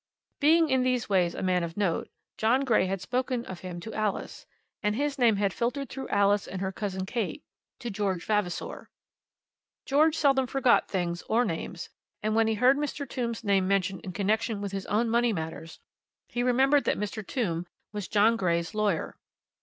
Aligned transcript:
Being 0.39 0.69
in 0.69 0.81
these 0.81 1.09
ways 1.09 1.35
a 1.35 1.43
man 1.43 1.61
of 1.63 1.77
note, 1.77 2.09
John 2.35 2.61
Grey 2.65 2.87
had 2.87 3.01
spoken 3.01 3.45
of 3.45 3.59
him 3.59 3.79
to 3.81 3.93
Alice, 3.93 4.47
and 4.81 4.95
his 4.95 5.19
name 5.19 5.35
had 5.35 5.53
filtered 5.53 5.89
through 5.89 6.07
Alice 6.07 6.47
and 6.47 6.59
her 6.59 6.71
cousin 6.71 7.05
Kate 7.05 7.43
to 7.77 7.91
George 7.91 8.25
Vavasor. 8.25 8.89
George 9.85 10.17
seldom 10.17 10.47
forgot 10.47 10.87
things 10.87 11.21
or 11.29 11.45
names, 11.45 11.91
and 12.23 12.33
when 12.35 12.47
he 12.47 12.55
heard 12.55 12.77
Mr. 12.77 13.07
Tombe's 13.07 13.43
name 13.43 13.67
mentioned 13.67 14.01
in 14.01 14.11
connection 14.11 14.59
with 14.59 14.71
his 14.71 14.87
own 14.87 15.07
money 15.07 15.33
matters, 15.33 15.79
he 16.27 16.41
remembered 16.41 16.85
that 16.85 16.97
Mr. 16.97 17.23
Tombe 17.23 17.67
was 17.91 18.07
John 18.07 18.37
Grey's 18.37 18.73
lawyer. 18.73 19.17